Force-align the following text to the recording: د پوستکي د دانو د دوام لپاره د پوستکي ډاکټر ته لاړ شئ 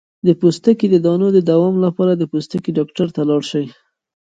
د 0.27 0.29
پوستکي 0.39 0.87
د 0.91 0.95
دانو 1.05 1.27
د 1.33 1.39
دوام 1.49 1.75
لپاره 1.85 2.13
د 2.15 2.23
پوستکي 2.31 2.71
ډاکټر 2.77 3.07
ته 3.15 3.21
لاړ 3.29 3.41
شئ 3.51 3.65